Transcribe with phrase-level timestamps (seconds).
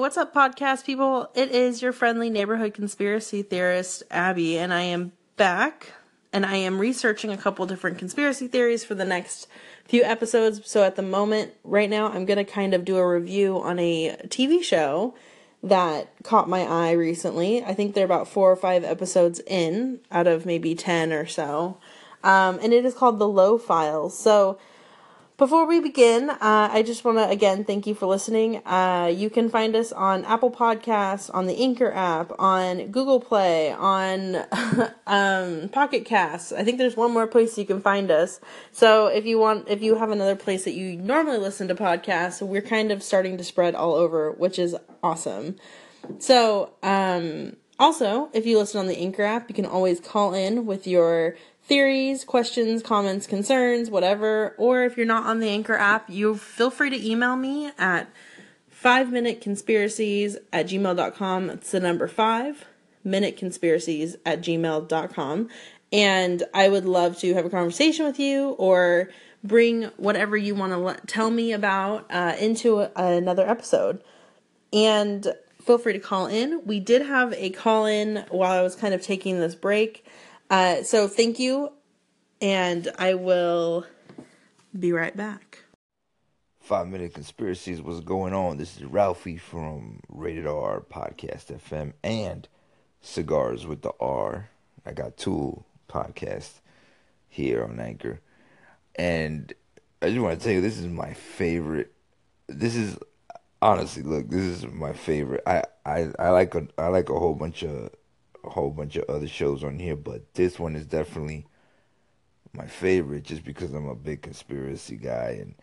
[0.00, 1.30] What's up, podcast people?
[1.34, 5.92] It is your friendly neighborhood conspiracy theorist, Abby, and I am back
[6.32, 9.46] and I am researching a couple different conspiracy theories for the next
[9.84, 10.62] few episodes.
[10.64, 13.78] So at the moment, right now, I'm going to kind of do a review on
[13.78, 15.14] a TV show
[15.62, 17.62] that caught my eye recently.
[17.62, 21.76] I think they're about four or five episodes in out of maybe 10 or so.
[22.24, 24.18] Um, and it is called The Lowe Files.
[24.18, 24.58] So
[25.40, 26.36] before we begin, uh,
[26.70, 28.58] I just want to again thank you for listening.
[28.66, 33.72] Uh, you can find us on Apple Podcasts, on the Anchor app, on Google Play,
[33.72, 34.36] on
[35.06, 36.52] um, Pocket Casts.
[36.52, 38.38] I think there's one more place you can find us.
[38.70, 42.46] So if you want, if you have another place that you normally listen to podcasts,
[42.46, 45.56] we're kind of starting to spread all over, which is awesome.
[46.18, 50.66] So um, also, if you listen on the Anchor app, you can always call in
[50.66, 51.34] with your
[51.70, 54.56] theories, questions, comments, concerns, whatever.
[54.58, 58.10] Or if you're not on the Anchor app, you feel free to email me at
[58.70, 61.46] 5 minute conspiracies at gmail.com.
[61.46, 62.64] That's the number 5
[63.04, 65.48] minute conspiracies at gmail.com.
[65.92, 69.08] And I would love to have a conversation with you or
[69.44, 74.02] bring whatever you want to tell me about uh, into a- another episode.
[74.72, 76.62] And feel free to call in.
[76.64, 80.04] We did have a call in while I was kind of taking this break.
[80.50, 81.70] Uh, so thank you,
[82.42, 83.86] and I will
[84.76, 85.62] be right back.
[86.58, 88.56] Five Minute Conspiracies, what's going on?
[88.56, 92.48] This is Ralphie from Rated R Podcast FM and
[93.00, 94.50] Cigars with the R.
[94.84, 96.60] I got two podcasts
[97.28, 98.20] here on Anchor.
[98.96, 99.52] And
[100.02, 101.92] I just want to tell you, this is my favorite.
[102.48, 102.98] This is
[103.62, 105.44] honestly, look, this is my favorite.
[105.46, 107.90] I, I, I like a I like a whole bunch of
[108.44, 111.46] a whole bunch of other shows on here, but this one is definitely
[112.52, 115.54] my favorite just because I'm a big conspiracy guy and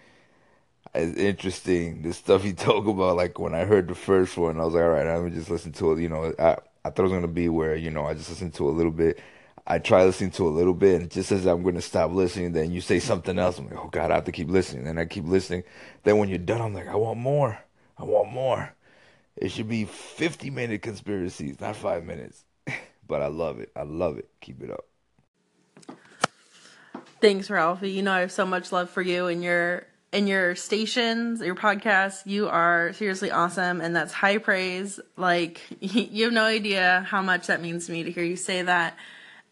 [0.94, 3.18] it's interesting the stuff he talk about.
[3.18, 5.50] Like when I heard the first one, I was like, all right, I'm gonna just
[5.50, 6.00] listen to it.
[6.00, 8.53] You know, I I thought it was gonna be where you know I just listened
[8.56, 9.19] to a little bit.
[9.69, 12.72] I try listening to a little bit, and just as I'm gonna stop listening, then
[12.72, 13.59] you say something else.
[13.59, 14.85] I'm like, oh god, I have to keep listening.
[14.85, 15.63] Then I keep listening.
[16.03, 17.59] Then when you're done, I'm like, I want more.
[17.97, 18.73] I want more.
[19.35, 22.44] It should be 50 minute conspiracies, not five minutes
[23.07, 23.72] but I love it.
[23.75, 24.29] I love it.
[24.41, 24.85] Keep it up.
[27.19, 27.91] Thanks, Ralphie.
[27.91, 31.56] You know I have so much love for you and your and your stations, your
[31.56, 32.25] podcast.
[32.25, 35.00] You are seriously awesome, and that's high praise.
[35.16, 38.62] Like you have no idea how much that means to me to hear you say
[38.62, 38.96] that.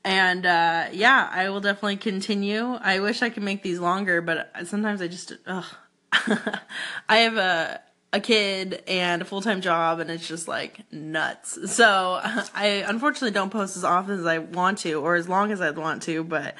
[0.03, 2.75] And uh, yeah, I will definitely continue.
[2.75, 5.65] I wish I could make these longer, but sometimes I just ugh.
[7.09, 7.81] I have a
[8.15, 11.71] a kid and a full time job, and it's just like nuts.
[11.71, 12.19] So
[12.55, 15.77] I unfortunately don't post as often as I want to, or as long as I'd
[15.77, 16.55] want to, but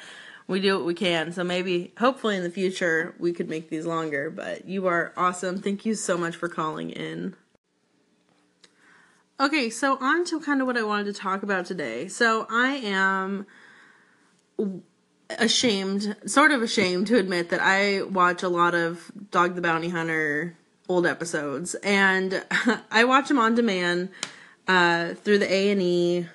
[0.46, 1.32] we do what we can.
[1.32, 4.30] So maybe, hopefully, in the future, we could make these longer.
[4.30, 5.60] But you are awesome.
[5.62, 7.34] Thank you so much for calling in.
[9.40, 12.08] Okay, so on to kind of what I wanted to talk about today.
[12.08, 13.46] So I am
[15.30, 19.88] ashamed, sort of ashamed to admit that I watch a lot of Dog the Bounty
[19.88, 20.56] Hunter
[20.88, 22.44] old episodes, and
[22.90, 24.10] I watch them on demand
[24.68, 26.26] uh, through the A and E.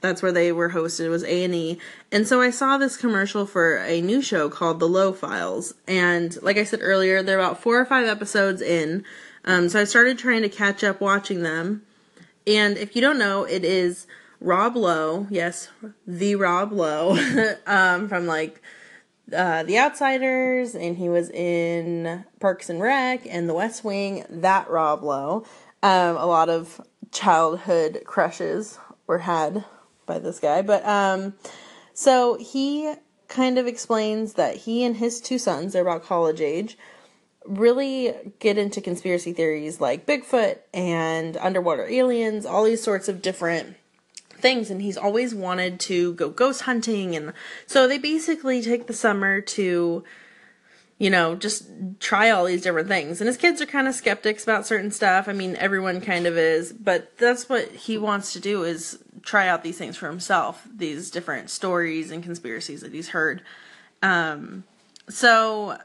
[0.00, 1.10] That's where they were hosted.
[1.10, 1.78] Was A and E,
[2.12, 6.40] and so I saw this commercial for a new show called The Lowe Files, and
[6.42, 9.04] like I said earlier, they're about four or five episodes in.
[9.44, 11.82] Um, so I started trying to catch up watching them,
[12.46, 14.06] and if you don't know, it is
[14.40, 15.68] Rob Lowe, yes,
[16.06, 17.18] the Rob Lowe,
[17.66, 18.62] um, from like
[19.34, 24.24] uh, The Outsiders, and he was in Parks and Rec and The West Wing.
[24.28, 25.44] That Rob Lowe.
[25.82, 26.80] Um, a lot of
[27.12, 29.64] childhood crushes were had
[30.06, 31.34] by this guy, but um,
[31.94, 32.94] so he
[33.28, 36.76] kind of explains that he and his two sons, they're about college age,
[37.44, 43.76] really get into conspiracy theories like Bigfoot and underwater aliens, all these sorts of different
[44.38, 47.32] things and he's always wanted to go ghost hunting and
[47.66, 50.04] so they basically take the summer to
[50.98, 51.68] you know just
[52.00, 53.20] try all these different things.
[53.20, 55.28] And his kids are kind of skeptics about certain stuff.
[55.28, 59.48] I mean everyone kind of is but that's what he wants to do is try
[59.48, 63.42] out these things for himself these different stories and conspiracies that he's heard.
[64.02, 64.64] Um
[65.08, 65.78] so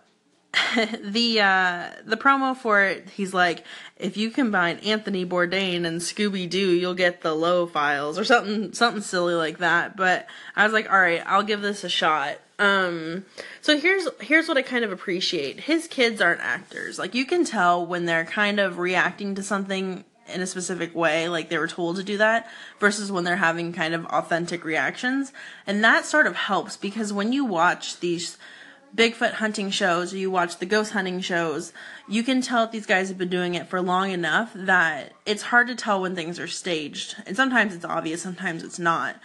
[1.02, 3.64] the uh the promo for it he's like
[3.98, 8.72] if you combine Anthony Bourdain and Scooby Doo you'll get the Lowe Files or something
[8.74, 9.98] something silly like that.
[9.98, 12.38] But I was like all right I'll give this a shot.
[12.60, 13.26] Um
[13.62, 15.62] so here's here's what I kind of appreciate.
[15.62, 17.00] His kids aren't actors.
[17.00, 21.28] Like you can tell when they're kind of reacting to something in a specific way
[21.28, 22.48] like they were told to do that
[22.80, 25.34] versus when they're having kind of authentic reactions.
[25.66, 28.38] And that sort of helps because when you watch these
[28.96, 31.74] Bigfoot hunting shows or you watch the ghost hunting shows,
[32.08, 35.68] you can tell these guys have been doing it for long enough that it's hard
[35.68, 37.16] to tell when things are staged.
[37.26, 39.16] And sometimes it's obvious, sometimes it's not.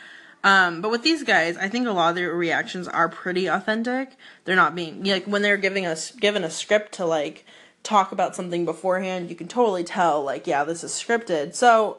[0.44, 4.12] Um, but with these guys, I think a lot of their reactions are pretty authentic.
[4.44, 7.44] They're not being like when they're giving us given a script to like
[7.82, 11.54] talk about something beforehand, you can totally tell like yeah, this is scripted.
[11.54, 11.98] So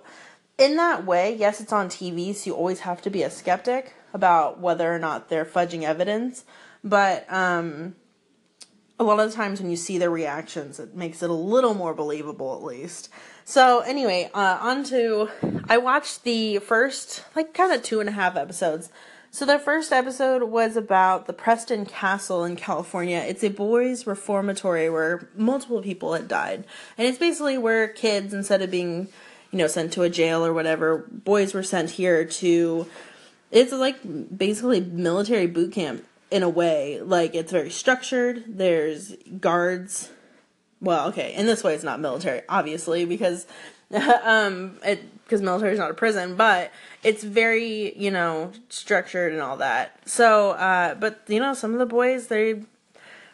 [0.57, 3.93] in that way, yes, it's on TV, so you always have to be a skeptic
[4.13, 6.43] about whether or not they're fudging evidence.
[6.83, 7.95] But um,
[8.99, 11.73] a lot of the times when you see their reactions, it makes it a little
[11.73, 13.09] more believable, at least.
[13.45, 15.29] So anyway, uh, on to
[15.67, 18.89] I watched the first like kind of two and a half episodes.
[19.31, 23.17] So the first episode was about the Preston Castle in California.
[23.19, 26.65] It's a boys' reformatory where multiple people had died,
[26.97, 29.07] and it's basically where kids, instead of being,
[29.51, 32.87] you know, sent to a jail or whatever, boys were sent here to.
[33.51, 33.97] It's like
[34.37, 37.01] basically military boot camp in a way.
[37.01, 38.43] Like it's very structured.
[38.47, 40.11] There's guards.
[40.81, 43.47] Well, okay, in this way it's not military, obviously, because
[44.23, 46.71] um it because military is not a prison, but
[47.03, 49.99] it's very, you know, structured and all that.
[50.07, 52.63] So, uh but you know, some of the boys they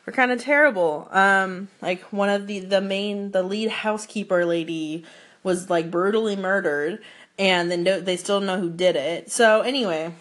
[0.06, 1.08] were kind of terrible.
[1.12, 5.06] Um like one of the the main the lead housekeeper lady
[5.44, 7.00] was like brutally murdered
[7.38, 9.32] and then they still know who did it.
[9.32, 10.14] So, anyway,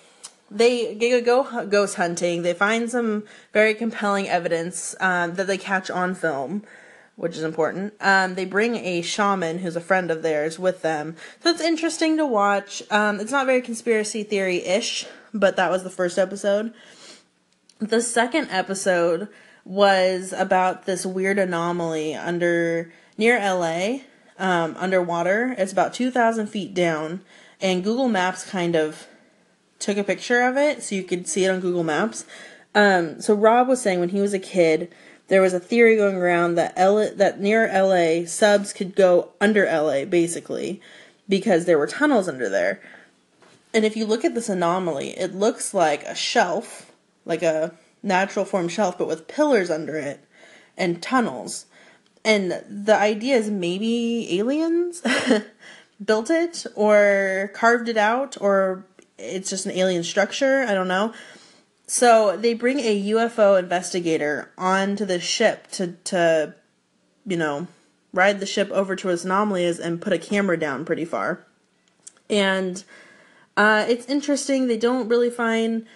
[0.51, 2.43] they go ghost hunting.
[2.43, 6.63] They find some very compelling evidence um, that they catch on film,
[7.17, 7.95] which is important.
[8.01, 12.17] Um, they bring a shaman who's a friend of theirs with them, so it's interesting
[12.19, 12.83] to watch.
[12.91, 16.73] Um, it's not very conspiracy theory ish, but that was the first episode.
[17.79, 19.29] The second episode
[19.65, 24.01] was about this weird anomaly under near LA,
[24.39, 25.55] um, underwater.
[25.57, 27.23] It's about two thousand feet down,
[27.61, 29.09] and Google Maps kind of
[29.85, 32.25] took a picture of it so you could see it on Google Maps.
[32.75, 34.93] Um, so Rob was saying when he was a kid,
[35.29, 39.65] there was a theory going around that L- that near LA subs could go under
[39.65, 40.81] LA basically
[41.29, 42.81] because there were tunnels under there.
[43.73, 46.93] And if you look at this anomaly, it looks like a shelf,
[47.25, 50.25] like a natural form shelf, but with pillars under it
[50.77, 51.67] and tunnels.
[52.25, 55.03] And the idea is maybe aliens
[56.05, 58.85] built it or carved it out or
[59.19, 60.63] it's just an alien structure.
[60.63, 61.13] I don't know.
[61.87, 66.55] So they bring a UFO investigator onto the ship to to
[67.27, 67.67] you know
[68.13, 71.45] ride the ship over to its anomalies and put a camera down pretty far.
[72.31, 72.83] And
[73.57, 74.69] uh, it's interesting.
[74.69, 75.87] They don't really find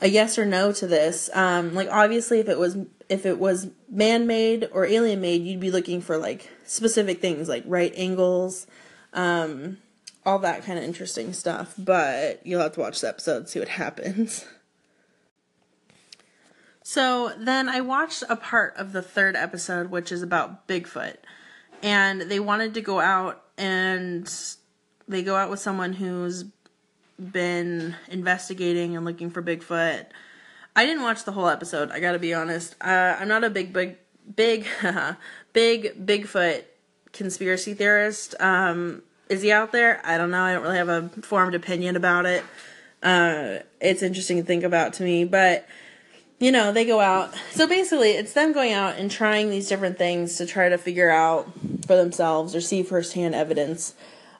[0.00, 1.28] a yes or no to this.
[1.34, 5.60] Um, like obviously, if it was if it was man made or alien made, you'd
[5.60, 8.66] be looking for like specific things like right angles.
[9.12, 9.78] Um,
[10.24, 11.74] all that kind of interesting stuff.
[11.78, 14.44] But you'll have to watch the episode, see what happens.
[16.82, 21.16] So then I watched a part of the third episode, which is about Bigfoot.
[21.82, 24.28] And they wanted to go out and
[25.06, 26.44] they go out with someone who's
[27.18, 30.06] been investigating and looking for Bigfoot.
[30.74, 32.74] I didn't watch the whole episode, I gotta be honest.
[32.80, 33.96] Uh, I'm not a big, big,
[34.34, 34.66] big,
[35.52, 36.64] big Bigfoot
[37.12, 38.34] conspiracy theorist.
[38.40, 40.00] Um, is he out there?
[40.04, 40.42] I don't know.
[40.42, 42.44] I don't really have a formed opinion about it.
[43.02, 45.66] Uh, it's interesting to think about to me, but
[46.40, 47.32] you know, they go out.
[47.52, 51.10] So basically, it's them going out and trying these different things to try to figure
[51.10, 51.50] out
[51.86, 53.94] for themselves or see firsthand evidence.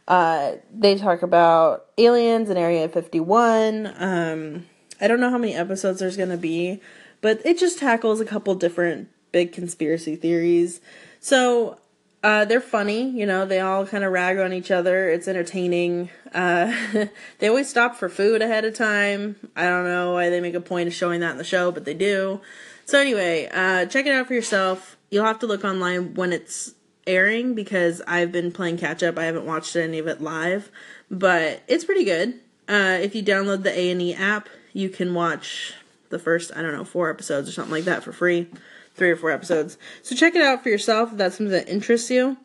[0.09, 3.95] Uh, they talk about aliens in Area 51.
[3.97, 4.67] Um,
[5.01, 6.81] I don't know how many episodes there's going to be,
[7.21, 10.81] but it just tackles a couple different big conspiracy theories.
[11.21, 11.79] So
[12.23, 15.09] uh, they're funny, you know, they all kind of rag on each other.
[15.09, 16.11] It's entertaining.
[16.35, 16.73] Uh,
[17.39, 19.37] they always stop for food ahead of time.
[19.57, 21.87] I don't know why they make a point of showing that in the show, but
[21.87, 22.43] they do.
[22.85, 24.99] So, anyway, uh, check it out for yourself.
[25.11, 26.75] You'll have to look online when it's
[27.07, 29.19] airing because I've been playing catch up.
[29.19, 30.71] I haven't watched any of it live,
[31.11, 32.35] but it's pretty good.
[32.69, 35.73] Uh, if you download the A&E app, you can watch
[36.11, 38.49] the first, I don't know, four episodes or something like that for free
[38.95, 39.79] three or four episodes.
[40.03, 42.37] So check it out for yourself if that's something that interests you.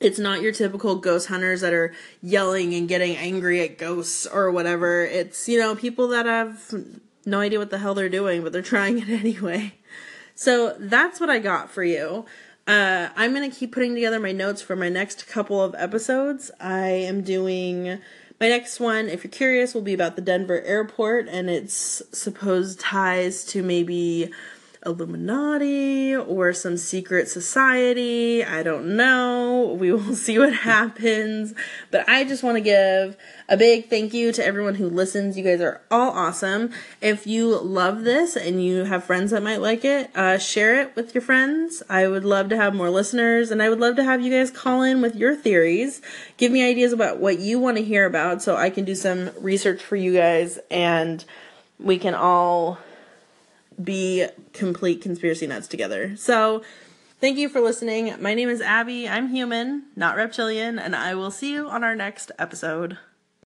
[0.00, 1.92] It's not your typical ghost hunters that are
[2.22, 5.02] yelling and getting angry at ghosts or whatever.
[5.02, 6.72] It's, you know, people that have
[7.26, 9.74] no idea what the hell they're doing, but they're trying it anyway.
[10.34, 12.26] So that's what I got for you.
[12.68, 16.50] Uh, I'm going to keep putting together my notes for my next couple of episodes.
[16.60, 17.98] I am doing
[18.40, 22.78] my next one, if you're curious, will be about the Denver airport and its supposed
[22.78, 24.30] ties to maybe
[24.86, 28.44] Illuminati or some secret society.
[28.44, 29.76] I don't know.
[29.78, 31.54] We will see what happens.
[31.90, 33.16] But I just want to give
[33.48, 35.36] a big thank you to everyone who listens.
[35.36, 36.70] You guys are all awesome.
[37.00, 40.94] If you love this and you have friends that might like it, uh, share it
[40.94, 41.82] with your friends.
[41.88, 44.50] I would love to have more listeners and I would love to have you guys
[44.50, 46.00] call in with your theories.
[46.36, 49.30] Give me ideas about what you want to hear about so I can do some
[49.40, 51.24] research for you guys and
[51.78, 52.78] we can all
[53.82, 56.16] be complete conspiracy nuts together.
[56.16, 56.62] So,
[57.20, 58.14] thank you for listening.
[58.20, 59.08] My name is Abby.
[59.08, 62.98] I'm human, not reptilian, and I will see you on our next episode.